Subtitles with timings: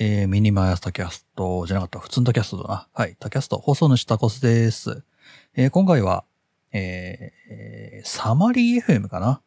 [0.00, 2.88] えー、ミニマイアスタキャストじゃなかった、普通のタキャストだな。
[2.94, 5.02] はい、タキャスト、放送主タコスです。
[5.56, 6.24] えー、今回は、
[6.70, 9.42] えー、サマリー FM かな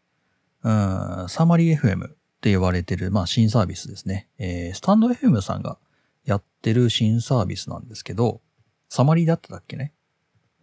[1.23, 2.09] うん、サマリー FM っ
[2.41, 4.27] て言われてる、まあ、新サービスですね。
[4.39, 5.77] えー、スタンド FM さんが
[6.25, 8.41] やってる新サービスなんですけど、
[8.89, 9.93] サマリーだったっけね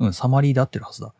[0.00, 1.14] うん、サマリーで合ってるはずだ。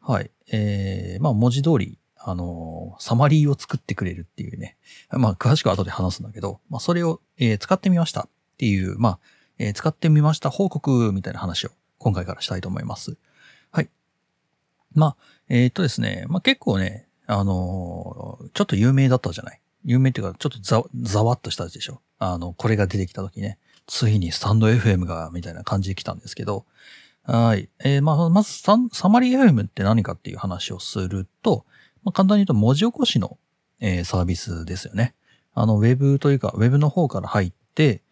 [0.00, 0.32] はい。
[0.50, 4.76] えー、まあ、文字通り、あの、サマリーを作ってくれるっていうね。
[5.10, 8.28] まあ、詳しくは後で話すんだけど、まあ、それを、えー、使ってみましたっ
[8.58, 9.18] ていう、まあ、
[9.58, 13.16] えー、使ってみました報告みたいな話を今回からしたいと思います。
[13.70, 13.88] はい。
[14.94, 15.16] まあ、
[15.48, 19.60] えー、っとですね、まあ結構ね、あのー、ちょっと有名だったじゃない。
[19.84, 22.00] 有名っていうか、ちょっとざ、ざわっとしたでしょ。
[22.18, 26.64] あの、これが出てきた時ね、ついにスタンド FM が、みたいな感じで来たんですけど、
[27.24, 27.68] はい。
[27.84, 31.66] えー、まあ、まずサ、サマリー FM って何かっていう話をすると、
[32.04, 33.38] まあ、簡単に言うと文字起こしの、
[33.80, 35.14] えー、サービスですよね。
[35.54, 38.02] あの、ウェブというか、ウェブの方から入って、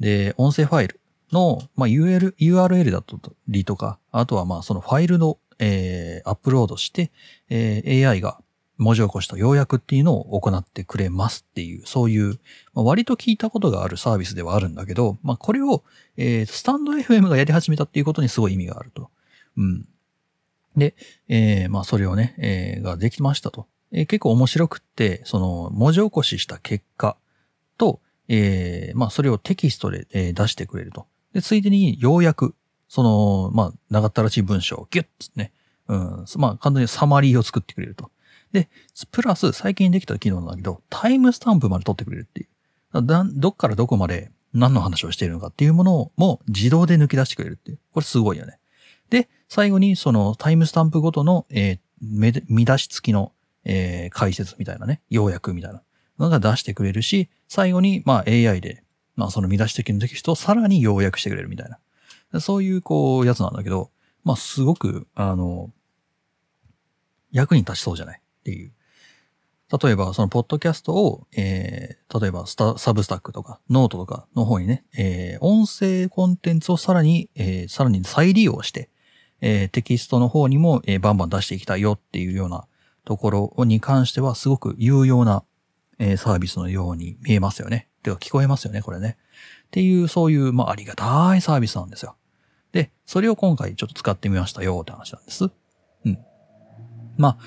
[0.00, 1.00] で、音声ファイル
[1.32, 3.16] の、まあ、URL、URL だった
[3.48, 7.10] りとか、あとはまあ、そのファイルの、えー、アップロードして、
[7.48, 8.38] えー、AI が
[8.78, 12.38] 文字起こしと要約っていうのを行ってくれますっていう、そういう、
[12.74, 15.82] まあ、割と聞いたことがあるサービスではあるんだけど、まあ、これを、
[16.16, 19.10] えー、スタンド FM がやり始めたっていうことにすごい意味があると。
[19.56, 19.88] うん。
[20.76, 20.94] で、
[21.28, 23.66] えー、まあ、それをね、えー、ができましたと。
[23.92, 27.16] えー、結構面白くって、その、文字起こしした結果
[27.78, 31.06] と、えー、まあ、それをテキストで、えー、出してくれると。
[31.32, 32.54] で、ついでに、要約、
[32.88, 35.52] その、まあ、長ったらしい文章をギュッつね、
[35.88, 38.10] うん、まあ、簡単にサマリーを作ってくれると。
[38.52, 38.68] で、
[39.10, 43.06] プラス、最近できた機能なんだけど、タイムスタンプまで取ってくれるっていう。
[43.06, 47.78] だどっからどこまで何の話をしているのかっていうものも自動で抜き出してくれるっていう。
[47.92, 48.58] これすごいよね。
[49.10, 53.32] で、最後にそのタイムスタンプごとの、えー、見出し付きの、
[53.64, 55.82] えー、解説みたいなね、要約みたいな
[56.18, 58.82] のが出してくれるし、最後に、まあ AI で、
[59.14, 61.70] まあその見出し的のテキストをさらに要約してくれるみたい
[62.32, 62.40] な。
[62.40, 63.90] そういう、こう、やつなんだけど、
[64.24, 65.72] まあすごく、あの、
[67.30, 68.20] 役に立ちそうじゃない？
[68.20, 68.72] っていう。
[69.82, 78.90] 例えば、そのポッドキャストを、えー、例えばスタ、サブスタックとか、ノートとかの方にね、えー、音声コンテンツをさらに、えー、さらに再利用して、
[79.40, 82.66] えー、テキストの方にも、えー、バンバン出していきたいよっていうような
[83.04, 85.44] ところに関してはすごく有用な、
[85.98, 87.88] えー、サービスのように見えますよね。
[88.02, 89.16] てか聞こえますよね、これね。
[89.66, 92.16] っていう、そういう、まあ、ありがたいサービスなんですよ。
[92.72, 95.44] で、それを今回ちょっと使ってみましたよって話なんです。
[95.44, 96.18] うん。
[97.16, 97.38] まあ、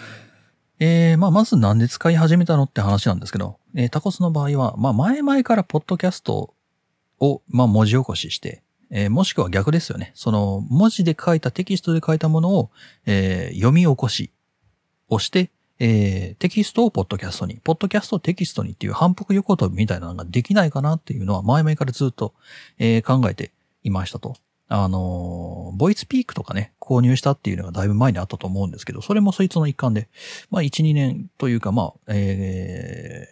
[0.79, 6.53] えー、まあ、まずなんで使い始めたのって話なんですけど、えー、タコスの場合は、まあ、前々からポッドキャスト
[7.19, 10.11] を、まあ、文字起こしして、えー、もしくは逆ですよね。
[10.15, 12.71] その、文字で書いた、テキストで書いたものを、
[13.05, 14.31] えー、読み起こし
[15.09, 22.33] をして、えー、テキストをポッドキャストに、ポッドキャストをテキストにっていう反復横跳びみたいなのができないかなっていうのは前々からずっと、
[22.77, 23.51] え、考えて
[23.83, 24.35] いましたと。
[24.67, 30.09] あの、ボイスピークとかね、購入したっていうのがだいぶ前にあったと思うんですけど、それもそいつの一環で、
[30.51, 33.27] まあ1、2年というか、まあ、え、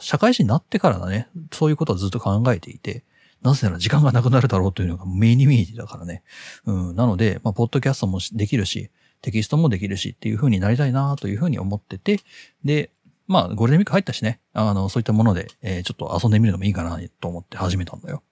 [0.00, 3.04] 社会人になってからだね、そういうことはずっと考えていて、
[3.42, 6.22] なぜなら時間がなくなるだろうというのが目に見えてだからね。
[6.66, 8.90] うん、なので、まあ、ポッドキャストもできるし、
[9.22, 12.20] テキストもできるしっていう風になりたいなという風に思ってて、
[12.64, 12.90] で、
[13.26, 18.22] まあ、ゴールデンウィーク入ったしね、あの、そういったもので、えー、ちょっと遊んでみるのもいいかなと思って始めたんだよ。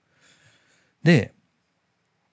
[1.03, 1.33] で、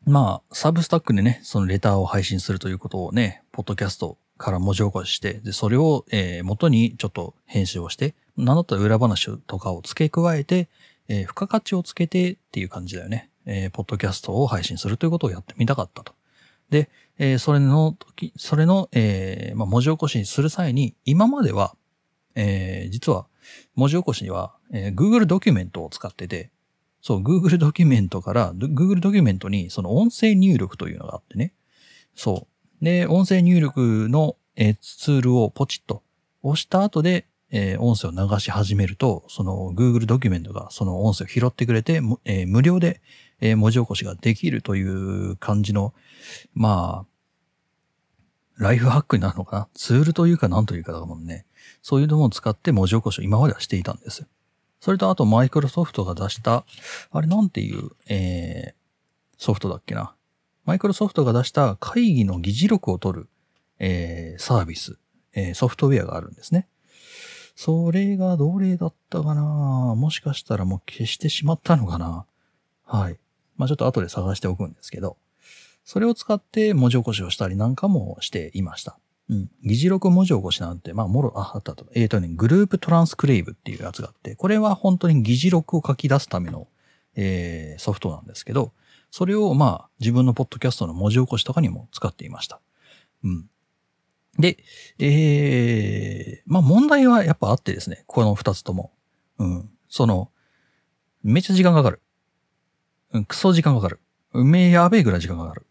[0.07, 10.69] まあ、サブスタックでね、そのレターを配信するということをね、ポッドキャストから文字起こしして、で、それを、えー、元にちょっと編集をして、名乗った裏話とかを付け加えて、
[11.09, 13.31] えー、付加価値をつけてっていう感じだよね。
[13.47, 16.15] えー、ポッドキャストを配信するということをやってみたかったと。
[16.71, 16.89] で、
[17.19, 21.77] えー、それの時、それの、えー、まあ、文字起こしにする際に、今までは、
[22.35, 23.27] えー、実は、
[23.75, 26.51] 文字起こしには、えー、Google ドキュメントを使ってて、
[27.03, 31.53] そう、Google ドキュメントから、Google ドキュメントにその音声入力というのがあってね。
[32.17, 32.49] そ
[32.81, 32.85] う。
[32.85, 36.03] で、音声入力の、えー、ツールをポチッと
[36.43, 43.01] 押した後で、えー、音声を流し始めると、その Google ドキュメントがその音声を拾ってくれて、えー、無料で、
[43.41, 45.95] えー、文字起こしができるという感じの、
[46.55, 47.07] まあ、
[48.57, 49.69] ライフハックになるのかな？
[49.75, 51.45] ツールというか何というかだもんね。
[51.83, 54.27] そういうのも使って文字起こしを今まではしていたんです。
[54.81, 56.65] それとあとマイクロソフトが出した、
[57.11, 60.15] あれなんていう、えー、ソフトだっけな？
[60.65, 63.29] マイクロソフトが出した会議の議事録を取る、
[63.79, 64.99] えー、サービス、
[65.35, 66.69] えー、ソフトウェアがあるんですね。
[67.55, 69.95] それがどれだったかな？
[69.97, 72.27] もしかしたらもう消してしまったのかな？
[72.85, 73.19] はい。
[73.57, 75.17] まあちょっと後で探しておくんですけど、
[75.85, 78.99] それを使って文字起こしをしたりなんかもしていました。
[79.31, 79.51] うん。
[79.63, 81.87] 議事録文字起こしなんて、まあ、もろ、あ、あったと。
[81.95, 86.69] えっ、ー、とね、グループトランスクレイブっていうやつがあって、これは本当に議事録を書き出すための、
[87.17, 88.73] えー、ソフトなんですけど、
[89.11, 92.61] それをまあ自分のポッドキャストの文字起こしとかにも使っていました。
[93.23, 93.49] うん。
[94.39, 94.59] で、
[94.99, 98.93] えー、まあ問題はやっぱあってですね、この二つとも。
[99.39, 99.71] うん。
[99.89, 100.31] その、
[101.23, 102.01] めっちゃ時間かかる。
[103.13, 104.01] うん、クソ時間かかる。
[104.33, 105.67] めえやべえぐらい時間かかる。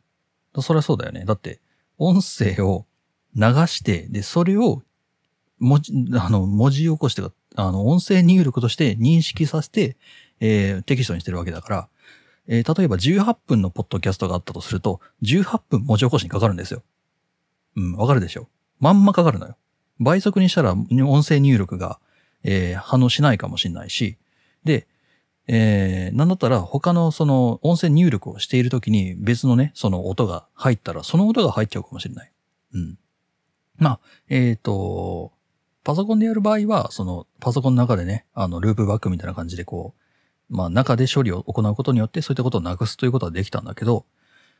[0.62, 1.26] そりゃそうだよね。
[1.26, 1.60] だって、
[1.98, 2.86] 音声を
[3.36, 4.84] 流して、で、それを、
[5.60, 7.22] 文字、あの、文字起こして
[7.56, 9.98] あの、音声入力として認識させて、
[10.40, 11.90] えー、テキストにしてるわけだから、
[12.48, 16.84] えー、例えば18分のポッドキャストがあったとすると、18分文字起こしにかかるんですよ。
[17.76, 18.48] うん、わかるでしょ
[18.80, 19.58] まんまかかるのよ。
[20.00, 22.00] 倍速にしたら音声入力が、
[22.44, 24.18] えー、反応しないかもしれないし、
[24.64, 24.88] で、
[25.48, 32.32] えー、なんだったら他のその音声入力をしているときに別のね、その音が入ったらその音が入っちゃうかもしれない。
[32.74, 32.98] うん。
[33.78, 34.00] まあ、
[34.30, 35.34] えっ、ー、と、
[35.84, 39.94] パソコンでやる場合は、そのパソコンの中でね、あの、ループバックみたいな感じでこ
[40.50, 44.06] う、まあ中で処理を行うことによってそういったことをなくすということはできたんだけど、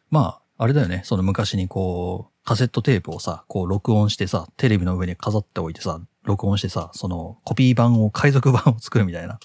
[0.10, 9.42] まあ、あれだよね、その昔にこう、カセットテープをさ、こう録音してさ、テレビの上に飾っておいてさ、録音してさ、そのコピー版を、海賊版を作るみたいな。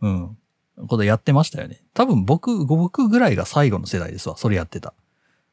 [0.00, 0.38] うん。
[0.88, 1.82] ことやってましたよね。
[1.92, 4.38] 多分僕、僕ぐらいが最後の世代ですわ。
[4.38, 4.94] それやってた。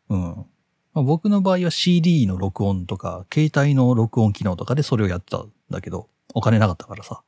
[0.08, 0.46] うん。
[0.94, 7.22] まあ、僕の場合は CD の録音とか、携帯の録音機能とかでそれをやってたんだけど、お金なかったからさ。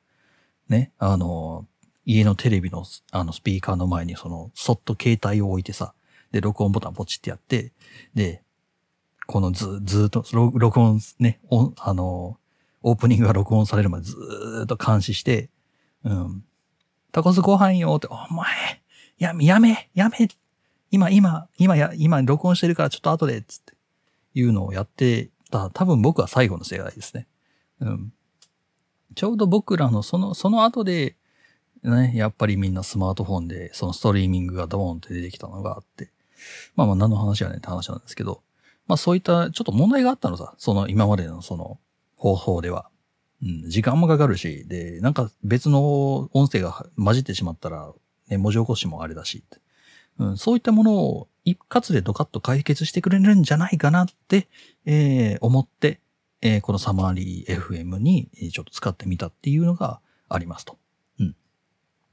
[0.69, 0.93] ね。
[0.99, 1.67] あの、
[2.05, 5.93] 家のテレビの、あの、スピーカーの前にその、そっと携帯を置いてさ、
[6.33, 7.71] で、録音ボタンポチってやって、
[8.13, 8.43] で、
[9.27, 11.39] このず、ずっと、録音ね、
[11.77, 12.37] あの、
[12.81, 15.49] オープニングが録音されるまでずーっと監視して、
[16.03, 16.43] うん、
[17.13, 18.81] タコスご飯よって、お前、
[19.19, 20.27] やめ、やめ、やめ、
[20.91, 23.73] 今、今、今や、今録音してるからちょっと後で、つって、
[24.33, 27.27] いうのをやってた、多分僕は最後の世代ですね。
[27.79, 28.13] うん。
[29.15, 31.15] ちょうど僕らのその、その後で、
[31.83, 36.12] ね、やっぱりみんなスマートフォンで、そのストリーミングがドーンって出てきたのがあって、
[36.75, 38.41] まあまあ何の話やねんって話なんですけど、
[38.87, 41.79] まあそういったちょっと問題があったのさ、その今までのその
[42.15, 42.89] 方法では。
[43.41, 47.91] うん、時間もかかるし、で、なんか別の音声が混じってしまったら、
[48.29, 49.43] ね、文字起こしもあれだし、
[50.17, 54.47] うん、そういったものを一括でドカッと解決してくれるんじゃないかなって、
[54.85, 55.99] えー、思って、
[56.41, 59.99] えー、このサマーリー FM にちょっと使ってみたっていうのが
[60.29, 60.77] ありますと。
[61.19, 61.35] うん。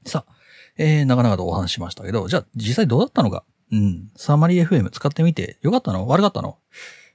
[0.05, 0.33] さあ、
[0.77, 3.43] えー、なかなかとお話ししましたけど、じゃあ実際どうだったのか？
[3.71, 4.11] うん。
[4.15, 6.07] サマリー FM 使ってみてよかったの？
[6.07, 6.57] 悪かったの？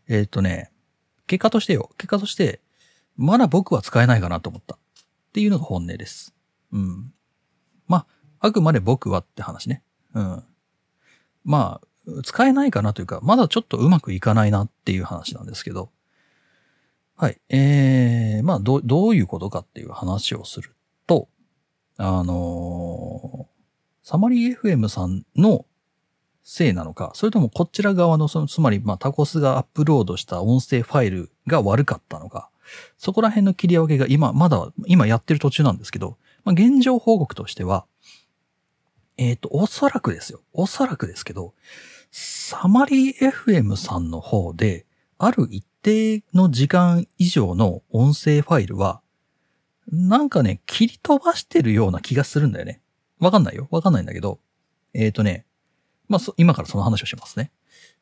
[0.08, 0.70] えっ、とね、
[1.26, 1.90] 結果としてよ。
[1.98, 2.60] 結果として、
[3.16, 4.76] まだ僕は使えないかなと思った。
[4.76, 4.78] っ
[5.32, 6.34] ていうのが本音です。
[6.72, 7.12] うん。
[7.86, 8.06] まあ、
[8.40, 9.82] あくまで僕はって話ね。
[10.14, 10.44] うん。
[11.44, 15.90] まあ、使えないかなというか、まだちょっとうまくいかないなっていう話なんですけど。
[17.16, 17.40] はい。
[17.48, 20.74] えー、まあ、ど、どういうことかっていう話をする
[21.06, 21.28] と、
[21.96, 25.64] あのー、サマリー FM さんの
[26.48, 32.50] せいなのか、それともこちら側の、その、つまり、まあ、タコスがアップロードした音声ファイルが悪かったのか、
[32.96, 37.84] そこら辺の切り分けが今、まだ、今やってる途中なんですけど、まあ、現状報告としては、
[39.16, 40.40] えっ、ー、と、おそらくですよ。
[40.52, 41.52] おそらくですけど、
[42.12, 44.86] サマリー FM さんの方で、
[45.18, 49.00] ある一定の時間以上の音声ファイルは、
[49.90, 52.82] なんかね、切り飛ばしてるような気がするんだよね。
[53.18, 53.66] わかんないよ。
[53.72, 54.38] わかんないんだけど、
[54.94, 55.44] えっ、ー、とね、
[56.08, 57.50] まあ、今からその話をしますね。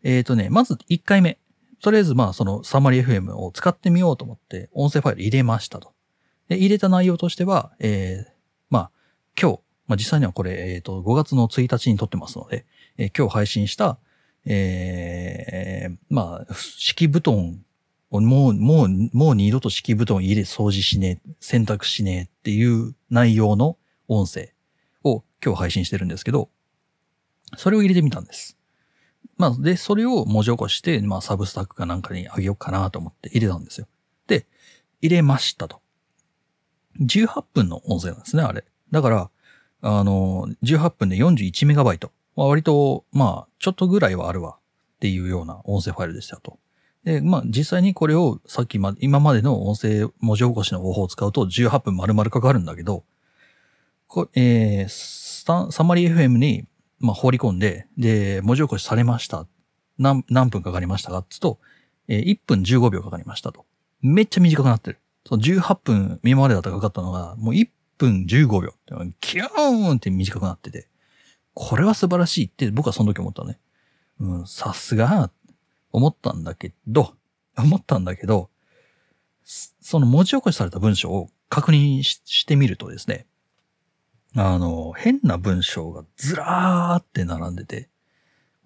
[0.03, 1.39] えっ、ー、とね、まず1回目。
[1.81, 5.93] とりあえずまあそのサマリー FM を使ってみようと思って音声ファイル入れましたと。
[6.49, 8.33] で、入れた内容としては、えー、
[8.71, 8.91] まあ
[9.41, 12.65] 今日、まあ実際にはこれ、えっ、ー、と5月の1日に撮ってますので、
[12.97, 13.99] えー、今日配信した、
[14.47, 17.61] えー、まあ敷布団
[18.11, 23.77] をもう、もう、もう二度と敷布団入れ掃除しねえ、洗濯しねえっていう内容の
[24.09, 24.53] 音声
[25.03, 26.49] を今日配信してるんですけど、
[27.57, 28.57] それを入れてみたんです。
[29.37, 33.89] まあ、で、それを文字起こして、まあ、サブスタックかなんかにあげようかなと思って入れたんですよ。
[34.27, 34.47] で、
[35.01, 35.81] 入れましたと。
[37.01, 38.65] 18分の音声なんですね、あれ。
[38.91, 39.31] だから、
[39.83, 42.13] あの、18分で41メガバイト。
[42.37, 44.57] まあ、割と、まあ、ちょっとぐらいはあるわ
[44.97, 46.59] っていうような音声ファイルでしたと。
[47.05, 53.05] で、まあ、実際にこれをさっきま、今までの音声文字起こしの方法を使うと18分丸々かかるんだけど、
[54.07, 56.67] こえー、サマリー FM に
[57.01, 59.47] まあ、放り込んで、で、文字起こしされました。
[59.99, 61.59] 何、何分かかりましたかっつと、
[62.09, 63.67] えー、1分15秒かかりましたと。
[64.01, 64.99] めっちゃ短くなってる。
[65.27, 68.75] その18分今までだったかかったのが、もう1分15秒。
[69.21, 70.89] キューンって短くなってて、
[71.55, 73.59] これは素晴らしいって僕はその時思ったね。
[74.21, 75.31] うん、さすが、
[75.93, 77.15] 思ったんだけど、
[77.57, 78.51] 思ったんだけど、
[79.45, 83.27] その文字起こしされた文章を確認してみるとですね、
[84.37, 87.89] あの、変な文章がずらーって並んでて、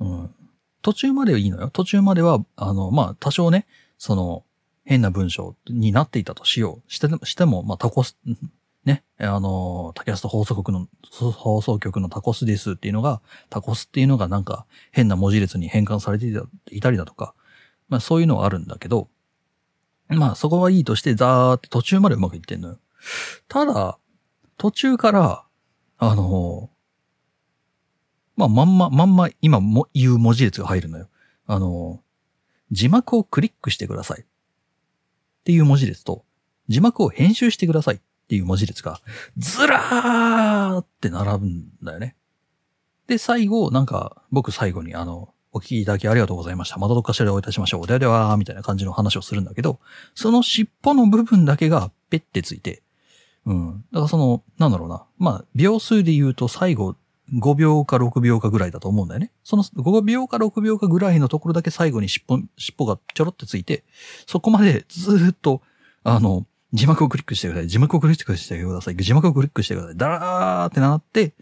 [0.01, 0.35] うん。
[0.83, 1.71] 途中まではいいのよ。
[1.71, 3.67] 途中までは、あの、まあ、多少ね、
[3.99, 4.45] その、
[4.85, 6.93] 変な文章になっていたとしよう。
[6.93, 8.17] しても、しても、まあ、タコス、
[8.89, 13.21] ね、あの、タキャスト放送局の、放送局のタコスですっていうのが、
[13.51, 16.33] タコスっていうのがなんか変な文字列に変換されて
[16.71, 17.35] いたりだとか、
[17.89, 19.09] まあそういうのはあるんだけど、
[20.09, 22.79] まあそこはいいとして、ザーって途中までうまくいってんのよ。
[23.47, 23.99] ただ、
[24.57, 25.45] 途中から、
[25.99, 26.71] あの、
[28.37, 31.09] まあまんま、まんま今も言う文字列が入るのよ。
[31.47, 32.03] あの、
[32.71, 34.23] 字幕をクリックしてください。
[34.23, 34.25] っ
[35.45, 36.25] ていう文字列と、
[36.69, 39.01] 字幕を編集してくださいっていう文字列が、
[39.37, 42.15] ずらーって並ぶんだよね。
[43.07, 46.77] で、最後、なんか、僕最後にあの、お聞きいただきありがとうございました。
[46.77, 47.87] またどっかしらでお会いいたしましょう。
[47.87, 49.81] ではでは、みたいな感じの話をするんだけど、
[50.15, 52.83] その尻尾の部分だけがペッてついて、
[53.49, 53.85] うん。
[53.93, 55.07] だからその、なんだろうな。
[55.17, 56.97] まあ、秒数で言うと最後、
[57.35, 59.33] 5秒か6秒かぐらいだと思うんだよね。
[59.43, 63.85] その5秒か6秒かぐらいのところだけ最後に尻尾、尻尾がちょろってついて、
[64.27, 65.63] そこまでずっと、
[66.05, 67.69] あの、字幕をクリックしてください。
[67.69, 68.97] 字幕をクリックしてください。
[68.97, 69.97] 字幕をクリックしてください。
[69.97, 71.35] ダラーってなって、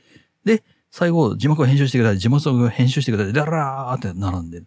[0.45, 2.19] で、最後、字幕を編集してください。
[2.19, 3.33] 字幕を編集してください。
[3.33, 4.63] ダラーって並んで。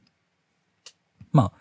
[1.32, 1.52] まあ、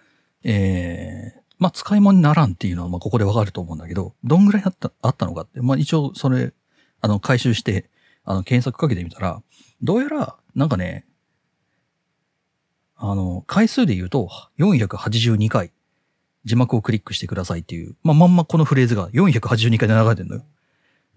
[0.42, 6.52] えー、まあ、使い物にならんっていうのは、ま、ここでわかると思うんだけど、どんぐらいあった、あったのかって、まあ、一応、それ、
[7.00, 7.90] あの、回収して、
[8.24, 9.42] あの、検索かけてみたら、
[9.82, 11.04] どうやら、なんかね、
[12.96, 15.72] あの、回数で言うと、482回、
[16.44, 20.44] 字幕をクリックしてくださいっていう、まあ、まんまこのフレーズが482回で流れてるのよ。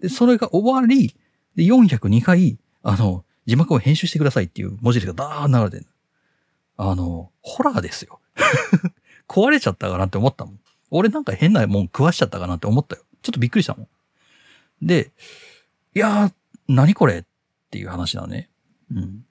[0.00, 1.14] で、それが終わり、
[1.54, 5.86] で、402回、あの、字幕を編集してくださいっていう文字がダーン流れてる
[6.76, 8.20] あの、ホラーですよ。
[9.32, 10.60] 壊れちゃったかなって思ったもん。
[10.90, 13.02] 俺なんか変なもん食わしちゃったかなって思ったよ。
[13.22, 14.86] ちょっとびっくりしたもん。
[14.86, 15.10] で、
[15.94, 16.32] いやー、
[16.68, 17.24] 何これっ
[17.70, 18.50] ていう話なのね。
[18.90, 19.24] うん。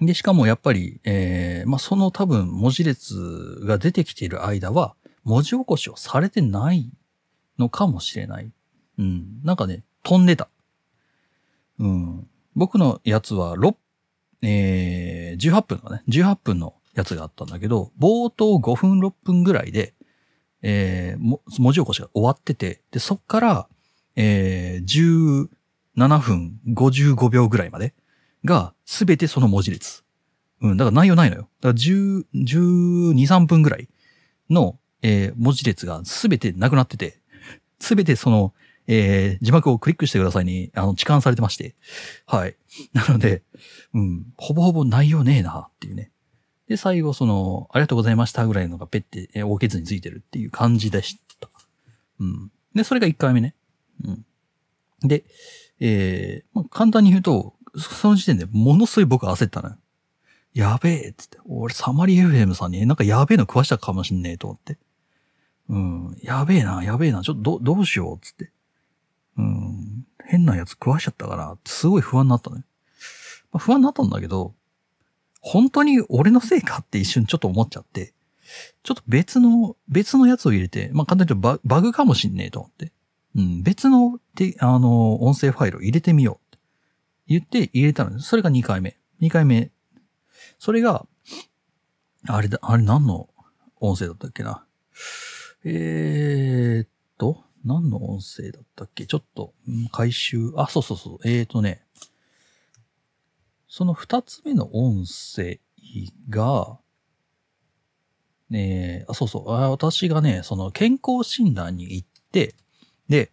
[0.00, 4.94] で、しかもやっぱり、えー、まあ、その多分文字列が出てきている間は、
[5.24, 6.90] 文字起こしをされてない
[7.58, 8.50] のかもしれない。
[8.98, 9.42] うん。
[9.44, 10.48] なんかね、飛んでた。
[11.78, 12.26] うん。
[12.56, 13.74] 僕のやつは6、
[14.40, 19.94] えー、18分のね、18分のやつがあったんだけど、冒頭5分6分ぐらいで、
[20.62, 23.68] えー、文字起こしが終わってて、で、そっから、
[24.16, 25.48] えー、
[25.96, 27.94] 17分55秒ぐらいまで
[28.44, 30.02] が、すべてその文字列。
[30.60, 31.48] うん、だから内容ないのよ。
[31.60, 33.88] だから10、12、3分ぐらい
[34.50, 37.20] の、えー、文字列がすべてなくなってて、
[37.78, 38.54] すべてその、
[38.88, 41.76] えー、字幕をクリックしてくださいに、あの、痴漢されてまして。
[42.26, 42.56] はい。
[42.92, 43.42] なので、
[43.94, 46.10] うん、ほぼほぼ内容ねえなっていうね。
[46.68, 51.48] で、最後、その、ありがとうございましたぐらいのがペッて、えー、大ケツについてるっていう感じでした。
[52.20, 52.50] うん。
[52.74, 53.54] で、それが1回目ね。
[54.04, 54.26] うん。
[55.00, 55.24] で、
[55.80, 59.76] えー、まあ、簡単に言うと、その時点でものすごい僕焦ったのよ。
[60.52, 61.38] やべえっつって。
[61.46, 64.78] 俺、サマリー FM さんになんかやべえの食わしたかもしんねえと思って。
[65.68, 66.16] うん。
[66.22, 67.22] やべえな、やべえな。
[67.22, 68.50] ちょっとど、どうしようっつって。
[69.36, 72.64] うん、変なやつ食わしちゃったから、すごい不安になったね。
[73.52, 74.54] まあ、不安になったんだけど、
[75.40, 78.14] 本当に俺のせいかって一瞬ちょっと思っちゃって、
[78.82, 82.92] ちょっと別の、別のやつを入れて、まあ簡単に言うとババグかもしんねえと思って。
[83.36, 86.64] うん、別の、で、あの、音声ファイルを入れてみようって
[87.28, 88.28] 言って入れたのです。
[88.28, 88.98] それが2回目。
[89.20, 89.70] 2回目。
[90.58, 91.06] それが、
[92.26, 93.28] あれだ、あれ何の
[93.80, 94.64] 音声だったっけな。
[95.64, 99.06] えーっと、何の音声だったっけ？
[99.06, 99.52] ちょっと、
[99.92, 101.28] 回収、あ、そうそうそう。
[101.28, 101.82] えーとね、
[103.78, 105.60] その二つ目の音声
[106.28, 106.80] が、
[108.50, 109.52] ねあ、そうそう。
[109.52, 112.56] あ私がね、その健康診断に行って、
[113.08, 113.30] で、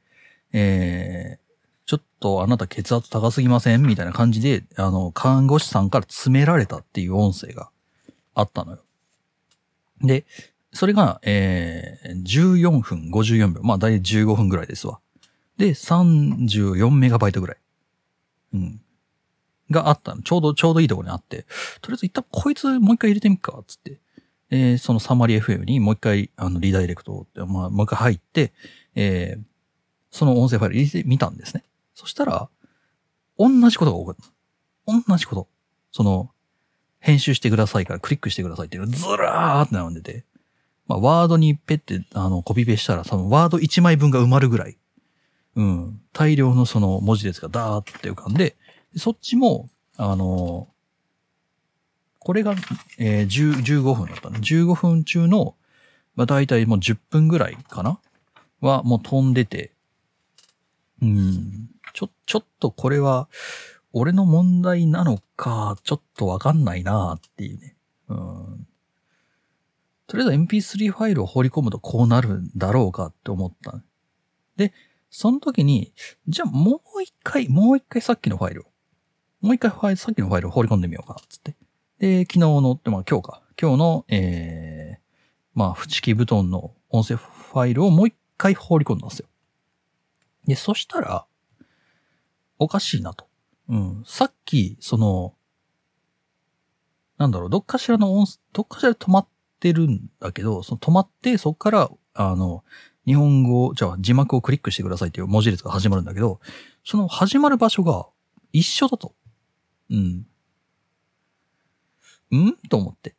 [0.53, 7.71] えー、ちょっとあなた血圧高すぎませんみたいな感じで、あの、看護師さんから詰められたっていう音声が
[8.35, 8.83] あったのよ。
[10.03, 10.27] で、
[10.73, 13.63] それが、えー、14分54秒。
[13.63, 14.99] まあ、だいたい15分ぐらいですわ。
[15.57, 17.57] で、34メガバイトぐらい。
[18.53, 18.84] うん。
[19.71, 20.15] があった。
[20.23, 21.45] ちょうど、ちょうどいいところにあって、
[21.81, 23.99] とりあえず一旦こいつもう一回入れてみっか、つって。
[24.51, 28.53] えー、そのサマリ FM にもう一回、あの、リダイレクトって、まあ、もう一回入って、
[28.95, 29.43] えー、
[30.11, 31.63] その音声ファイル入れてみたんですね。
[31.93, 32.49] そしたら、
[33.37, 35.03] 同じことが起こる。
[35.07, 35.47] 同じこと。
[35.91, 36.29] その、
[36.99, 40.25] 編集してくださいからクリックしてくださいっていうのがずらーって並んでて。
[40.87, 44.77] まあ、ワードにペって、あの、コピペしたら、そのワード1枚分が埋まるぐらい、
[45.55, 48.55] うん、大量のその文字列がダーって浮かんで、
[48.95, 50.67] そっちも、あの、
[52.19, 52.55] これが、
[52.97, 54.39] えー、10 15分だったね。
[54.39, 55.55] 15分中の、
[56.15, 57.99] まあ、大体もう10分ぐらいかな？
[58.61, 59.71] は、もう飛んでて、
[61.01, 61.69] うん。
[61.93, 63.29] ちょ、ちょっとこれは、
[63.93, 67.75] 俺の問題なのか、ちょっとわかんないなっていうね。
[68.09, 68.67] うん。
[70.07, 73.81] とりあえず MP3 ファイルを放り込むとこうなるんだろうかって思った。
[74.57, 74.73] で、
[75.09, 75.93] その時に、
[76.27, 78.65] じゃあもう一回、もう一回さっきのファイルを、
[79.41, 81.55] もう一回ファイル、さっきのファイルを放り込んでみようか、つって。
[81.99, 83.41] で、昨日の、まあ今日か。
[83.59, 84.99] 今日の、えー、
[85.53, 89.27] まあ、不知布団の音声ファイルをもう一回放り込んだんですよ。
[90.45, 91.25] で、そしたら、
[92.59, 93.27] おかしいなと。
[93.69, 94.03] うん。
[94.05, 95.33] さっき、その、
[97.17, 99.27] なんだろう、どっかしらの音、どっかしらで止まっ
[99.59, 102.63] てるんだけど、その止まって、そっから、あの、
[103.05, 106.39] 日本語、じゃあ字幕をクリックしてくださいっていう文字列が始まるんだけど、
[106.83, 108.07] その始まる場所が
[108.51, 109.15] 一緒だと。
[109.89, 110.25] うん。
[112.35, 112.57] ん？
[112.69, 113.15] と思って。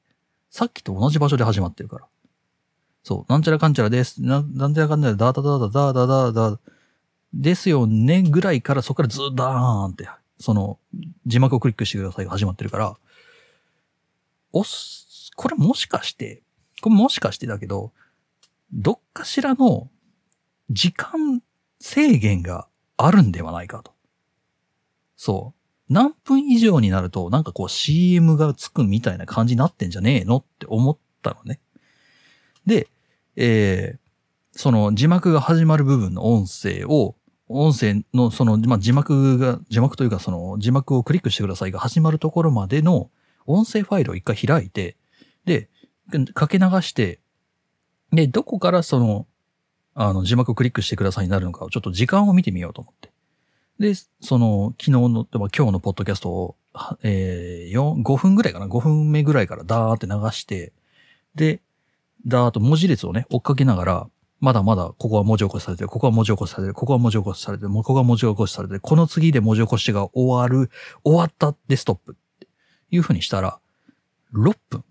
[0.51, 2.07] さっきと同じ場所で始まってるから。
[3.03, 4.23] そう、なんちゃらかんちゃらです。
[4.23, 6.61] な、なんちゃらかんちゃらだだだだだだだだ
[7.35, 10.09] ですよねぐらいからそこからずーだーんって、
[10.39, 10.79] その、
[11.27, 12.97] 字幕をクリックしてくださいが始まってるから、
[14.53, 16.43] おす、これもしかして、
[16.81, 17.93] これもしかしてだけど、
[18.73, 19.89] どっかしらの
[20.71, 21.43] 時間
[21.79, 23.93] 制限があるんではないかと。
[25.17, 25.56] そう。
[25.89, 31.61] 何分以上になると、なんかこう CM がつくみたいな感じになってんじゃねえのって思ったのね。
[32.67, 32.89] で、
[33.37, 37.15] えー、その字幕が始まる部分の音声を、
[37.49, 43.11] 音声のその、まあ、字幕が、字幕というかその字幕をクリックしてくださいが始まるところまでの
[43.47, 44.97] 音声ファイルを一回開いて、
[45.45, 45.69] で、
[46.35, 47.21] かけ流して、
[48.13, 49.27] で、どこからその、
[49.95, 53.13] あの、字幕をクリックしてくださいになるのかをちょっと時間を見てみようと思って。
[53.79, 56.57] で、その、昨日の、で今日のポッドキャストを、
[57.03, 60.73] えー、4、5分ぐらいかな ?5 分目ぐらいからダーって流して、
[61.35, 61.61] で、
[62.27, 70.71] ダーッと文字列をね、追っかけながら、まだまだここは文字起こしされてる、ここは文字起こしされてる、ここは文字起こしされてる、ここは文字起こしされてる、この次で文字起こしが終わる、
[71.05, 72.47] 終わったでストップって
[72.91, 73.59] いう風にしたら、
[74.33, 74.85] 6分。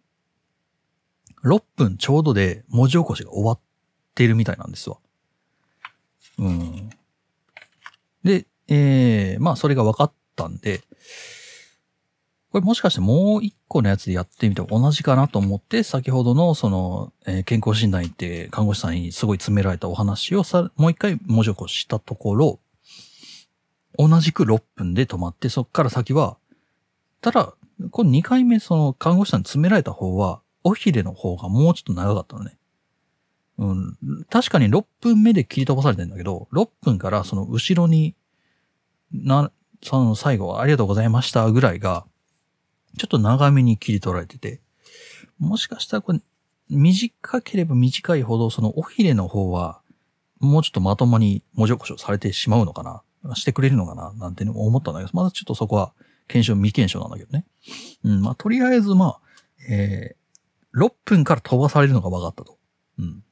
[1.43, 3.59] 6分ちょうどで文字起こしが終わっ
[4.15, 4.97] てるみたいなんですわ。
[6.39, 6.89] うん。
[8.23, 10.81] で、えー、まあそれが分かったんで、
[12.51, 22.59] これもしかしてもう一個のやつでやってみても同じかなと思って、先ほどのその、えー、健康診断行って看護師さんにすごい詰められたお話をさ、もう一回文字起こしたところ、
[23.97, 26.37] 同じく6分で止まって、そっから先は、
[27.21, 27.53] ただ、
[27.91, 32.57] この2回目その看護師さんに詰められた方は、おひれの方がもうちょっと長かったのね。
[33.57, 33.97] うん。
[34.29, 38.15] 確かに6分目で切り飛ばされてんだけど、6分からその後ろに、
[39.23, 39.51] な、
[39.83, 42.05] その最後はありがとうございましたぐらいが、
[42.97, 44.61] ちょっと長めに切り取られてて、
[45.37, 46.19] もしかしたらこれ、
[46.69, 49.81] 短ければ短いほど、そのおひれの方は、
[50.39, 55.93] もうちょっとまともに文字起こしをされてしまうのかなしてくれるのかななんて思ったんだけど、まだちょっとそこは
[56.27, 57.45] 検証、未検証なんだけどね。
[58.03, 59.19] うん、まあ、とりあえず、まあ、
[59.69, 62.57] えー、6分から飛ばされるのが分かったと。
[62.99, 63.23] うん。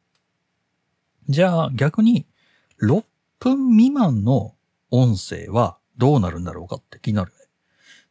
[1.29, 2.25] じゃあ、逆に、
[2.81, 3.03] 6
[3.39, 4.55] 分未満の
[4.95, 7.37] 音声はどうなるんだろうかって気になるね。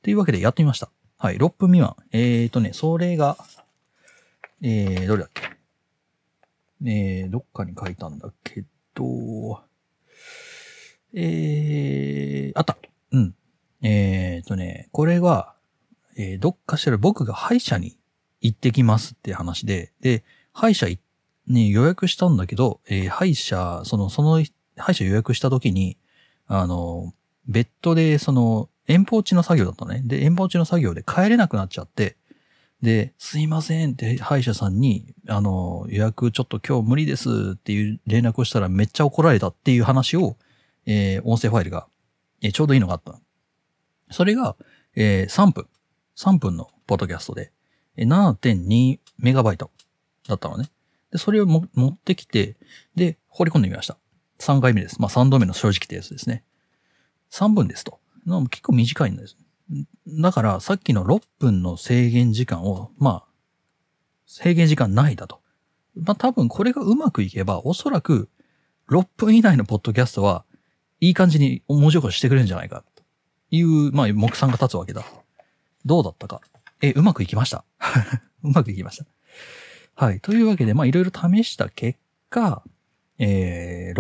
[0.02, 0.90] というわけでやってみました。
[1.16, 1.94] はい、6分未満。
[2.10, 3.36] えーとね、それが、
[4.62, 5.42] えー、どれだっけ？
[6.84, 8.64] えー、どっかに書いたんだけ
[8.94, 9.60] ど、
[11.14, 12.76] えー、あった。
[13.12, 13.36] うん。
[13.82, 15.54] えーとね、これは、
[16.16, 17.96] えー、どっかしら僕が歯医者に
[18.40, 20.88] 行ってきますって話で、で、歯医者
[21.46, 24.44] に予約したんだけど、えー、歯医者、その、その、
[24.76, 25.96] 歯医者予約した時に、
[26.54, 27.14] あの、
[27.46, 30.02] ベッドで、その、遠方地の作業だったね。
[30.04, 32.16] で、遠方地の作業で帰れなくなっちゃって、
[32.82, 40.36] で、すいませんって歯医者さんに、あの、予約ちょっと今日無理ですっていう連絡をしたらめっちゃ怒られたっていう話を、
[40.84, 41.86] えー、音声ファイルが、
[42.42, 43.18] えー、ちょうどいいのがあった。
[44.10, 44.56] それが、
[44.94, 45.68] えー、3分。
[46.16, 47.52] 3分のポッドキャストで
[47.96, 49.70] え、7.2メガバイト
[50.28, 50.70] だったのね。
[51.12, 52.56] で、それをも持ってきて、
[52.94, 53.96] で、放り込んでみました。
[54.42, 55.00] 3回目です。
[55.00, 56.44] まあ3度目の正直ってやつですね。
[57.30, 58.00] 3分ですと。
[58.50, 59.36] 結構短いんです。
[60.20, 63.24] だから、さっきの6分の制限時間を、まあ、
[64.26, 65.40] 制限時間ないだと。
[65.94, 68.28] まあ多分これがうまくいけば、おそらく
[68.90, 70.44] 6分以内のポッドキャストは、
[71.00, 73.02] いい感じに文字起こししてくれるんじゃないか、と
[73.50, 75.04] いう、まあ、目算が立つわけだ。
[75.84, 76.40] どうだったか。
[76.80, 77.64] え、うまくいきました
[78.42, 79.06] うまくいきました。
[79.94, 80.20] はい。
[80.20, 82.62] というわけで、まあ、いろいろ試した結果、
[83.18, 83.94] えー、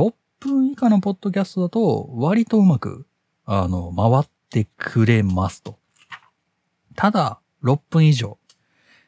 [0.48, 3.06] 分以下のポッドキャストだと、割とうまく
[3.44, 5.78] あの、回ってくれますと。
[6.94, 8.38] ただ、6分以上、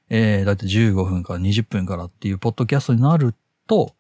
[0.09, 3.35] えー、だって15分から20分からっていうポッドキャストになる
[3.67, 3.95] と、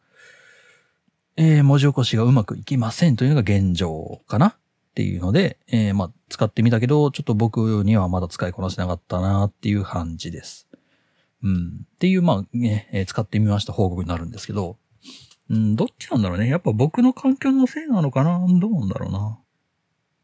[1.36, 4.48] えー、文字起こしがうまくいきませんというのが現状かな。
[4.48, 10.68] っていうので、えー、まあ、使ってみたけど、ちょっと僕にはまだ使いこなせなかったなっていう感じです。
[11.42, 11.80] うん。
[11.82, 14.76] っていう、まあ、ね、えー、使ってみました報告になるんですけど、
[15.50, 16.48] うん、どっちなんだろうね。
[16.48, 18.44] やっぱ僕の環境のせいなのかな？
[18.58, 19.38] どうなんだろうな。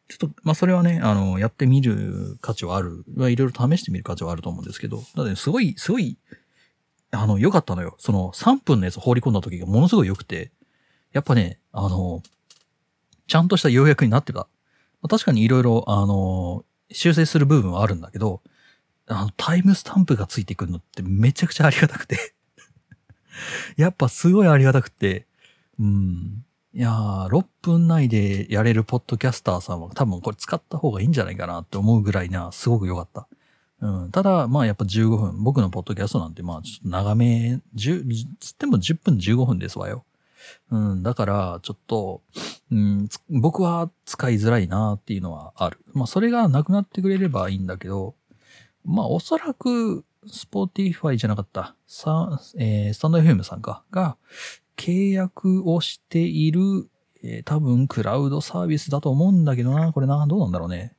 [0.09, 3.05] ちょっと、まあ、それはね、あの、やってみる価値はある。
[3.07, 6.19] いろいろ試してみる価値はあると思うんですけど、だってすごい、すごい、
[7.13, 7.95] あの、良かったのよ。
[7.99, 10.51] その3分のやつ放り込んだ時がものすごい良くて、
[11.13, 12.23] やっぱね、あの、
[13.29, 14.49] ちゃんとした要約になってた。
[15.09, 18.43] 確かにいろいろ、あの、修正する部分はあるんだけど、
[19.07, 22.35] あの、タイムスタンプがついてくるのってめちゃくちゃありがたくて
[23.77, 25.27] やっぱすごいありがたくて、
[25.79, 26.45] うん。
[26.73, 33.29] いやー、6分内でやれるポッドキャスターさんは多分これ使った方がいいんじゃないかなって思うぐらいな、すごく良かった。
[33.81, 34.11] うん。
[34.11, 35.43] ただ、まあやっぱ15分。
[35.43, 38.05] 僕のポッドキャストなんてまあちょっと長め、10、
[38.39, 40.05] つっても10分15分ですわよ。
[40.71, 42.23] うん、だから、ちょっと、
[42.71, 45.79] うん、僕は使いづらいなっていうのはある。
[45.93, 48.15] まあ、それがなくなってくれればいいんだけど、
[48.85, 54.17] まあ、おそらく、スポーティファイじゃなかった、さ、えー、スタンド FM さんか、が、
[54.77, 56.89] 契約をしている、
[57.23, 60.95] えー、多分、クラウドサービスだと思うんだけどな、これな、どうなんだろうね。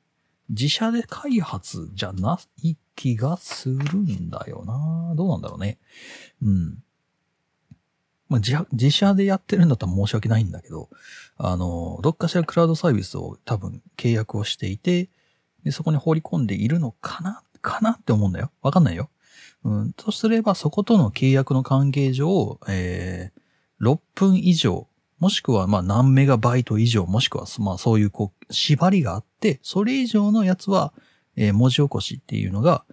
[0.49, 5.13] 自社で開発じゃない気がするんだよな。
[5.15, 5.79] どうなんだろうね。
[6.41, 6.83] うん。
[8.27, 10.89] まあ自、自社でやってるんだったら申し訳ないんだけど、
[11.37, 15.09] あの、どっかしらクラウドサービスを多分契約をしていて、
[15.63, 18.51] で、そこに放り込んでいるのかなかなって思うんだよ。
[18.61, 19.09] わかんないよ。
[19.63, 24.87] うん、とすれば、そことの契約の関係上、えー、6分以上、
[25.19, 30.93] もしくは、まあ、何メガバイト以上、もしくは、まあ、そういう、こう、縛りがあって、それ以上のやつは、
[31.35, 32.85] えー、文字起こしっていうのが、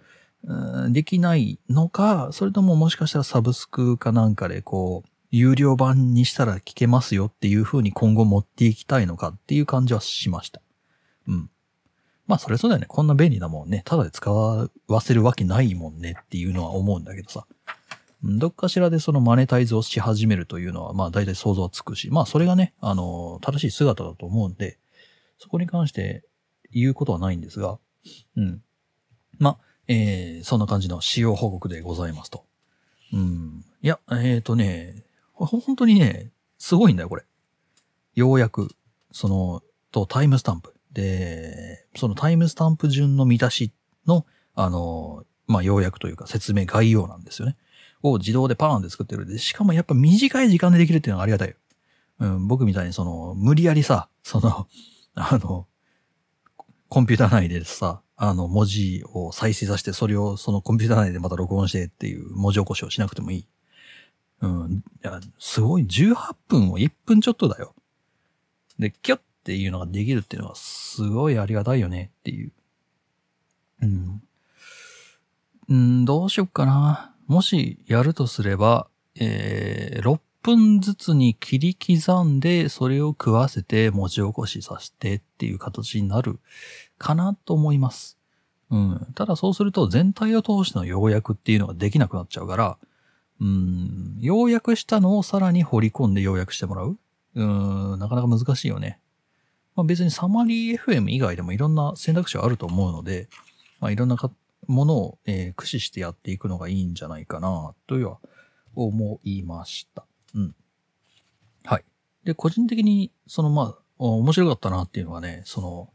[0.43, 10.61] うん、できないのか、それとももしかしたらサブスクかなんかで、こう、有料版にしたら聞けますよっていう風に今後持っていきたいのかっていう感じはしました。
[11.27, 11.49] うん。
[12.29, 12.85] まあそれそうだよね。
[12.87, 13.81] こんな便利なもんね。
[13.85, 14.69] ただで使わ
[15.01, 17.47] せるわけないもんねっていうのは思うんだけどさ。
[18.21, 24.77] どっかしらでそのマネタイズをし始めるというのは、まあ大体想像はつくし、まあそれがね、あの、正しい姿だと思うんで、
[25.39, 26.23] そこに関して
[26.71, 27.79] 言うことはないんですが、
[28.37, 28.61] うん。
[29.39, 32.45] まあ、えー、そんな感じの使用報告でございますと。
[33.11, 33.65] うん。
[33.81, 37.23] いや、えっ、ー、とね、本当にね、すごいんだよ、これ。
[38.13, 38.69] ようやく、
[39.11, 40.75] その、とタイムスタンプ。
[40.91, 43.73] で、そのタイムスタンプ順の見出し
[44.07, 44.25] の、
[44.55, 47.57] あの、まあ、要約というか説明概要なんですよね。
[48.01, 49.25] を自動でパーンって作ってる。
[49.25, 51.55] で、しかもやっぱ短い時間でできるっていうのがありがたいよ。
[52.19, 54.67] うん、僕みたいにその、無理やりさ、その、
[55.15, 55.67] あの、
[56.87, 63.47] コンピューター内でさ、あの、文字を再生させて、それをそのコンピューター内でまた録音してっていう文字起こしをしなくてもいい。
[64.41, 64.73] うん。
[64.73, 65.83] いや、すごい。
[65.83, 67.75] 18分を1分ちょっとだよ。
[68.77, 72.51] で、キュッっていうのができるっていうのはすごいありがたいよねっていう。
[73.81, 74.21] うん。
[75.69, 77.15] うん、どうしよっかな。
[77.27, 86.39] もしやるとすれば、えー、6分ずつに切り刻んで、それを食わせて文字起こしさせてっていう形になる
[86.97, 88.17] かなと思います。
[88.71, 89.07] うん。
[89.15, 92.77] ただそうすると全体を通しての要約っていうのができなくなっちゃうから、
[93.39, 96.97] うん、要約したのをさらに掘り込んで要約してもらう
[97.35, 98.99] うん、なかなか難しいよね。
[99.79, 103.29] まあ、別にサマリー FM 以外でもいろんな選択肢はあると思うので、
[103.79, 104.17] まあ、いろんな
[104.67, 108.19] ものを、えー、駆使してやっていくのがいいんじゃないかな、とは
[108.75, 110.05] 思いました。
[110.35, 110.55] うん。
[111.63, 111.85] はい。
[112.25, 115.93] で、個人的に、そのまあ、面白かったなっていうのはね、その、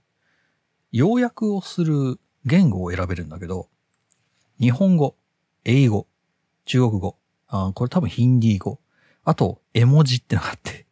[0.90, 3.68] 要約をする言語を選べるんだけど、
[4.58, 5.14] 日本語、
[5.66, 6.06] 英語、
[6.64, 7.18] 中国語、
[7.48, 8.80] あこれ多分ヒンディー語。
[9.24, 10.86] あと、絵文字ってのがあって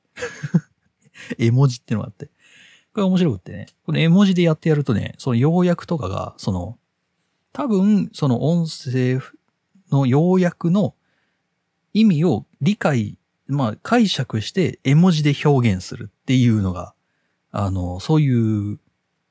[1.38, 2.30] 絵文字ってのがあって。
[2.94, 3.66] これ面白くってね。
[3.84, 6.78] この絵文字でやってやるとね、その要約とかが、その、
[7.52, 9.20] 多分、その音声
[9.90, 10.94] の要約の
[11.94, 16.94] 意味を理解、まあ解釈して絵文字で表現するっていうのが、
[17.50, 18.78] あの、そういう、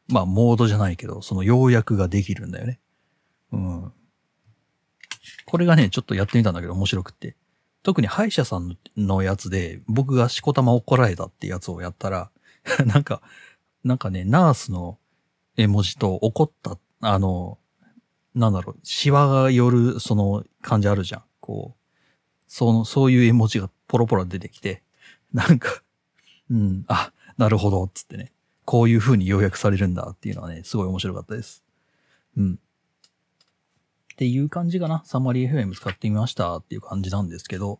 [0.07, 2.79] まあモードじゃないけど、その要約ができるんだよね。
[3.51, 3.93] うん。
[5.45, 7.35] これがね、ちょっとやってみたんだけど面白くって。
[7.83, 12.31] 特に歯医者さんのやつで、僕がしこたま怒られたってやつをやったら、
[12.85, 13.21] なんか、
[13.83, 14.97] なんかね、ナースの
[15.57, 17.57] 絵文字と怒った、あの、
[18.35, 21.23] なんだろう、シワが寄るその感じあるじゃん。
[21.39, 21.81] こう、
[22.47, 24.83] その、そういう絵文字がポロポロ出てきて、
[25.33, 25.81] なんか、
[26.49, 28.31] うん、あ、なるほど、つってね。
[28.65, 31.63] こういう風に要約されるんだっていうのはね、すごい面白かったです。
[32.37, 32.59] うん。
[34.13, 35.01] っていう感じかな。
[35.05, 37.79] サマリー FM 使ってみましたっていう感じなんですけど、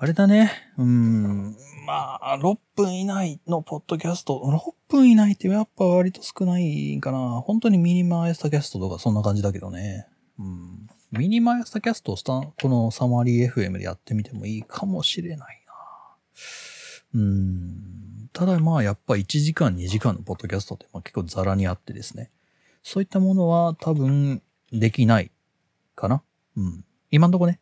[0.00, 0.52] あれだね。
[0.78, 1.56] うん。
[1.84, 7.42] まあ、6分以内のポッドキャスト、6分以内ってやっぱ割と少ないかな。
[7.44, 10.06] 本当にミニマイスタキャストとかそんな感じだけどね。
[10.38, 10.86] うん。
[11.10, 15.74] ミニマイスタキャストをスタこのサマリー FM でやってみてもいいかもしれないな。
[17.14, 18.30] うん。
[18.32, 22.30] ただまあやっぱ1時間2時間のポッドキャストってまあ結構ザラにあってですね。
[22.84, 25.32] そういったものは多分できない
[25.96, 26.22] かな。
[26.56, 26.84] うん。
[27.10, 27.58] 今んとこね。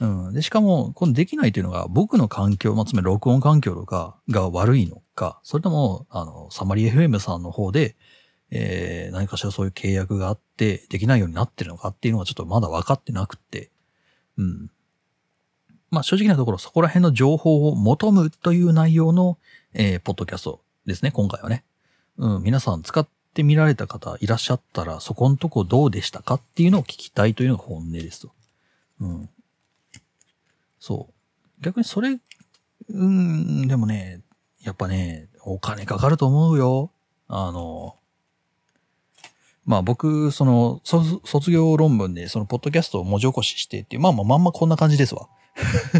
[0.00, 0.32] うん。
[0.34, 7.96] で、しかも、このできないというのが僕の環境、まあ、つまり録音環境とかが悪いのか、それとも、あの、サマリー FM さんの方で、
[8.50, 13.70] えー、何かしらそういう契約があって、できないようになってるのかっていうのがちょっとまだ分かってなくて、
[14.36, 14.70] うん。
[15.90, 19.38] まあ、正直なところ、そこら辺の情報を求むという内容の、
[19.74, 21.64] えー、ポッドキャストですね、今回はね。
[22.16, 28.32] うん、皆さん使ってみられた方いらっしゃったら、そこのとこどうでしたかっていうのを聞きたいというのが本音ですと。
[29.00, 29.30] うん。
[30.86, 31.62] そう。
[31.64, 32.18] 逆にそれ、
[32.90, 34.20] うん、でもね、
[34.64, 36.90] やっぱね、お金かかると思うよ。
[37.26, 37.96] あの、
[39.64, 45.30] まあ僕、その、卒業論文でそのポッドキャストを文字起こししてっていう、まあまあまんまこんな感じですわ。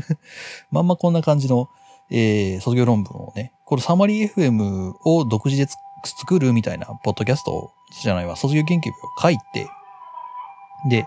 [0.70, 1.70] まんまこんな感じの、
[2.10, 5.66] えー、卒業論文をね、これサマリー FM を独自で
[6.04, 9.66] 作るみたいなポッドキャストじゃないわ、卒業研究を書いて、
[10.90, 11.06] で、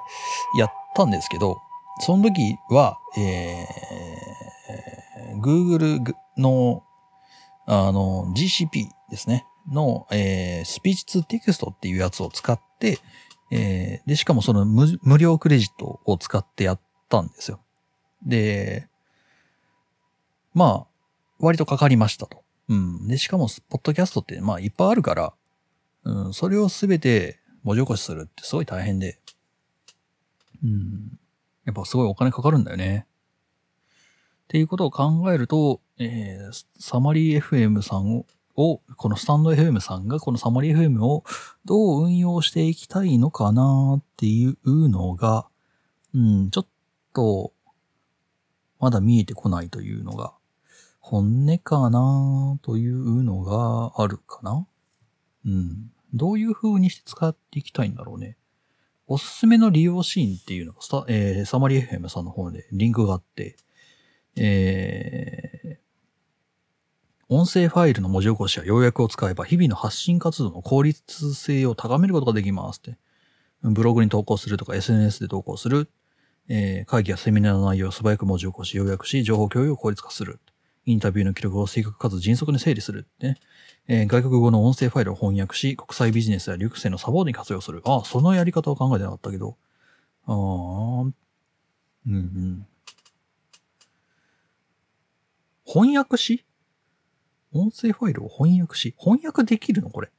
[0.57, 1.61] やったんですけど、
[1.99, 6.83] その時は、えー、Google の、
[7.65, 9.45] あの、GCP ですね。
[9.71, 12.99] の、えー、スピーチツーテキストっていうやつを使って、
[13.51, 16.79] えー、で、しかもその無無料クレジットを使ってやっ
[17.09, 17.59] たんですよ。
[18.25, 18.87] で、
[20.53, 20.87] まあ、
[21.39, 22.43] 割とかかりましたと。
[22.69, 23.07] うん。
[23.07, 25.33] で、しかも、ポッドキャストって、まあ、いっぱいあるから、
[26.03, 29.19] うん、それをすべて文字起こしするってすごい大変で、
[30.63, 31.19] うん。
[31.67, 33.05] やっぱすごいお金かかるんだよね。
[34.45, 38.25] っていうことを考えると、えー、サマリー FM さんを、
[38.55, 41.25] をこのスタンド FM さんがこのサマリー FM を
[41.65, 44.55] どう運用していきたいのかなっていう
[44.89, 45.47] のが、
[46.15, 46.67] うん、ちょっ
[47.13, 47.51] と、
[48.79, 50.33] まだ見えてこないというのが、
[51.01, 54.65] 本音かなというのがあるかな
[55.45, 55.91] うん。
[56.13, 58.37] どういう風にして使っていきたいんだろうね。
[59.07, 63.55] おすすめの利用シーンっていうのが、スタ、えー、サマリー FM さんの方でリンクがあって、
[64.35, 72.97] えー、音声ファイルの文字起こしや要約を使えば、日々の発信活動の効率性を高めることができますって。
[73.63, 75.89] ブログに投稿するとか SNS で投稿する。
[76.49, 80.39] えー、会議やセミナーの内容を素早く文字起こし、要約し、情報共有を効率化する。
[80.87, 83.37] インタビューの記録を正確かつ迅速に整理するってね。
[83.89, 87.81] えー、外国語の音声ファイルを翻訳し、国際ビジネスや留学生のサポートに活用する。
[87.85, 89.57] ああ、そのやり方は考えてなかったけど。
[90.25, 91.13] ああ、うん
[92.05, 92.67] うん。
[95.65, 96.45] 翻訳し？
[97.51, 99.89] 音声ファイルを翻訳し、翻訳できるの？
[99.89, 100.09] これ。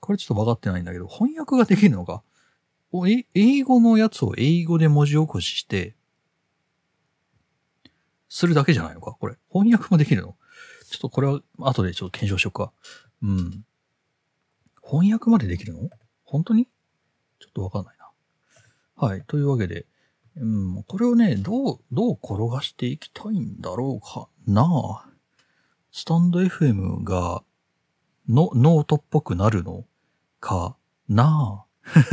[0.00, 2.24] これちょっと分かってないんだけど、翻訳ができるのか？
[2.90, 5.94] おえ英語のやつを英語で文字起こしして、
[8.30, 9.14] するだけじゃないのか？
[9.20, 9.36] これ。
[9.52, 10.36] 翻訳もできるの？
[10.88, 12.72] ちょっとこれは後でちょっと検証しようか。
[13.22, 13.64] うん。
[14.82, 15.90] 翻訳までできるの？
[16.24, 16.66] 本当に？
[17.40, 18.08] ちょっとわかんないな。
[18.96, 19.22] はい。
[19.26, 19.86] というわけで、
[20.36, 25.04] うん、これをね、どう、どう転がしていきたいんだろうかな。
[25.90, 27.42] スタンド FM が、
[28.28, 29.86] の、ノートっぽくなるの
[30.38, 30.76] か
[31.08, 31.64] な？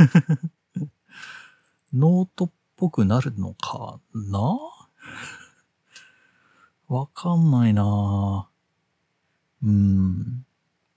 [1.94, 4.58] ノートっぽくなるのかな？
[6.88, 8.48] わかんないな
[9.62, 10.44] うん。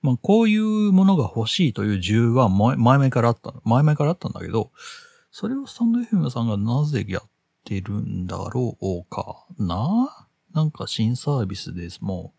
[0.02, 4.72] まあ、こういうものが欲しいという需要は前々からあった前々からあったんだけど、
[5.32, 7.30] それをスタンド FM さんがなぜやっ
[7.66, 10.28] てるんだろうかな？
[10.54, 12.00] なんか新サービスです。
[12.02, 12.34] も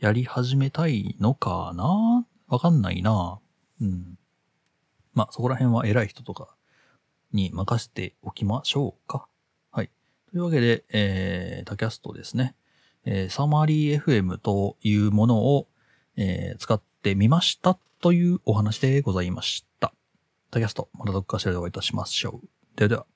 [0.00, 2.26] う、やり始めたいのかな？
[2.48, 3.38] わかんないな
[3.80, 4.18] うん。
[5.14, 6.54] まあ、そこら辺は偉い人とか
[7.32, 9.28] に任せておきましょうか。
[9.70, 9.90] はい。
[10.30, 12.54] というわけで、えー、タキャストですね。
[13.06, 15.68] えー、サマリー FM というものを、
[16.16, 19.94] えー、使ってみましたというお話でございました。
[20.50, 22.48] タキャスト、またどっかしらでお会いいたしましょう。
[22.76, 23.06] ではでは。